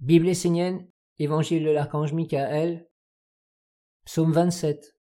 [0.00, 2.88] Bible essénienne, Évangile de l'archange Michael,
[4.06, 4.96] Psaume 27.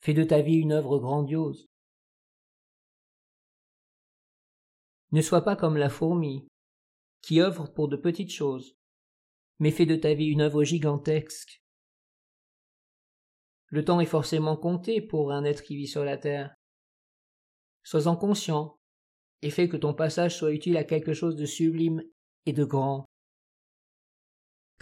[0.00, 1.68] Fais de ta vie une œuvre grandiose.
[5.10, 6.48] Ne sois pas comme la fourmi,
[7.20, 8.74] qui œuvre pour de petites choses,
[9.58, 11.62] mais fais de ta vie une œuvre gigantesque.
[13.66, 16.54] Le temps est forcément compté pour un être qui vit sur la terre.
[17.82, 18.80] Sois-en conscient,
[19.42, 22.02] et fais que ton passage soit utile à quelque chose de sublime
[22.46, 23.11] et de grand.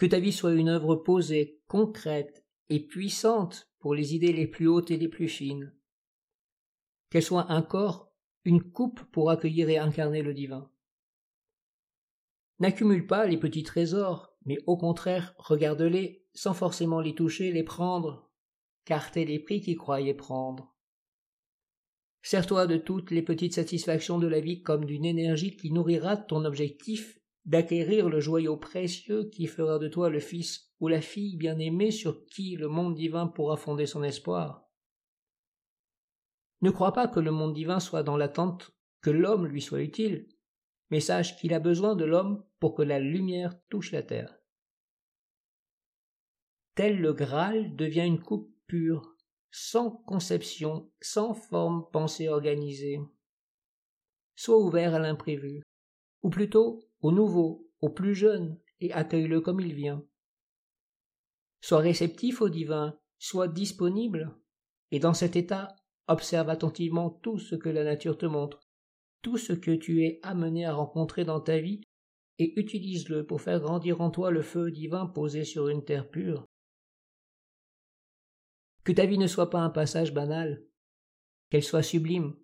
[0.01, 4.67] Que ta vie soit une œuvre posée, concrète et puissante pour les idées les plus
[4.67, 5.75] hautes et les plus fines.
[7.11, 8.11] Qu'elle soit un corps,
[8.43, 10.71] une coupe pour accueillir et incarner le divin.
[12.57, 18.27] N'accumule pas les petits trésors, mais au contraire, regarde-les sans forcément les toucher, les prendre,
[18.85, 20.75] car t'es les prix qu'ils croyaient prendre.
[22.23, 26.43] Sers-toi de toutes les petites satisfactions de la vie comme d'une énergie qui nourrira ton
[26.43, 31.91] objectif d'acquérir le joyau précieux qui fera de toi le fils ou la fille bien-aimée
[31.91, 34.67] sur qui le monde divin pourra fonder son espoir.
[36.61, 40.27] Ne crois pas que le monde divin soit dans l'attente que l'homme lui soit utile,
[40.91, 44.37] mais sache qu'il a besoin de l'homme pour que la lumière touche la terre.
[46.75, 49.15] Tel le Graal devient une coupe pure,
[49.49, 52.99] sans conception, sans forme pensée organisée.
[54.35, 55.61] Sois ouvert à l'imprévu,
[56.21, 60.05] ou plutôt au nouveau, au plus jeune, et accueille-le comme il vient.
[61.61, 64.35] Sois réceptif au divin, sois disponible,
[64.91, 65.75] et dans cet état,
[66.07, 68.59] observe attentivement tout ce que la nature te montre,
[69.21, 71.81] tout ce que tu es amené à rencontrer dans ta vie,
[72.39, 76.47] et utilise-le pour faire grandir en toi le feu divin posé sur une terre pure.
[78.83, 80.65] Que ta vie ne soit pas un passage banal,
[81.51, 82.35] qu'elle soit sublime,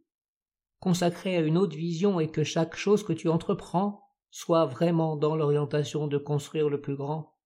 [0.79, 5.35] consacrée à une haute vision et que chaque chose que tu entreprends soit vraiment dans
[5.35, 7.37] l'orientation de construire le plus grand?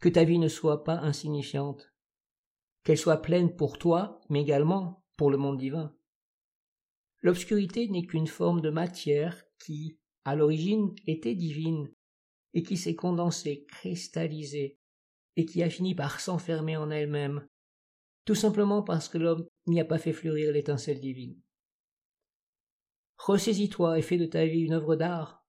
[0.00, 1.92] Que ta vie ne soit pas insignifiante,
[2.84, 5.94] qu'elle soit pleine pour toi, mais également pour le monde divin.
[7.20, 11.92] L'obscurité n'est qu'une forme de matière qui, à l'origine, était divine,
[12.54, 14.78] et qui s'est condensée, cristallisée,
[15.36, 17.46] et qui a fini par s'enfermer en elle-même,
[18.24, 21.40] tout simplement parce que l'homme n'y a pas fait fleurir l'étincelle divine.
[23.18, 25.39] Ressaisis-toi et fais de ta vie une œuvre d'art,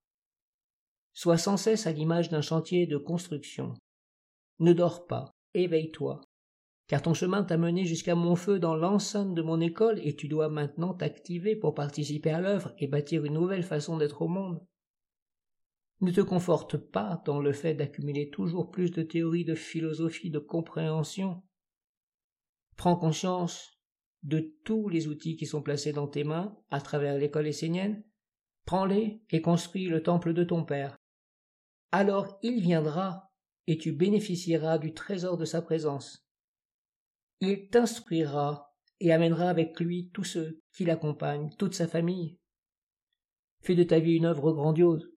[1.14, 3.74] Sois sans cesse à l'image d'un chantier de construction.
[4.60, 6.22] Ne dors pas, éveille-toi,
[6.88, 10.28] car ton chemin t'a mené jusqu'à mon feu dans l'enceinte de mon école et tu
[10.28, 14.66] dois maintenant t'activer pour participer à l'œuvre et bâtir une nouvelle façon d'être au monde.
[16.02, 20.40] Ne te conforte pas dans le fait d'accumuler toujours plus de théories, de philosophie, de
[20.40, 21.44] compréhension.
[22.76, 23.78] Prends conscience
[24.24, 28.04] de tous les outils qui sont placés dans tes mains à travers l'école essénienne.
[28.66, 30.98] Prends-les et construis le temple de ton Père
[31.91, 33.31] alors il viendra,
[33.68, 36.25] et tu bénéficieras du trésor de sa présence.
[37.40, 42.38] Il t'instruira et amènera avec lui tous ceux qui l'accompagnent, toute sa famille.
[43.62, 45.11] Fais de ta vie une œuvre grandiose.